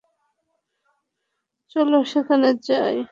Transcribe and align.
চলো 1.75 1.97
সেখানে 2.05 2.47
যাই! 2.67 2.95